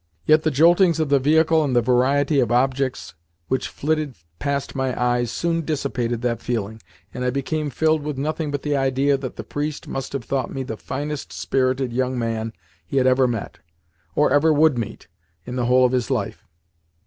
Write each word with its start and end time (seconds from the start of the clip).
Yet 0.25 0.41
the 0.41 0.49
joltings 0.49 0.99
of 0.99 1.09
the 1.09 1.19
vehicle 1.19 1.63
and 1.63 1.75
the 1.75 1.81
variety 1.83 2.39
of 2.39 2.51
objects 2.51 3.13
which 3.49 3.67
flitted 3.67 4.15
past 4.39 4.73
my 4.73 4.99
eyes 4.99 5.29
soon 5.29 5.61
dissipated 5.61 6.23
that 6.23 6.41
feeling, 6.41 6.81
and 7.13 7.23
I 7.23 7.29
became 7.29 7.69
filled 7.69 8.01
with 8.01 8.17
nothing 8.17 8.49
but 8.49 8.63
the 8.63 8.75
idea 8.75 9.15
that 9.15 9.35
the 9.35 9.43
priest 9.43 9.87
must 9.87 10.13
have 10.13 10.23
thought 10.23 10.51
me 10.51 10.63
the 10.63 10.75
finest 10.75 11.31
spirited 11.31 11.93
young 11.93 12.17
man 12.17 12.51
he 12.83 12.97
had 12.97 13.05
ever 13.05 13.27
met, 13.27 13.59
or 14.15 14.31
ever 14.33 14.51
would 14.51 14.75
meet, 14.75 15.07
in 15.45 15.55
the 15.55 15.65
whole 15.67 15.85
of 15.85 15.91
his 15.91 16.09
life. 16.09 16.47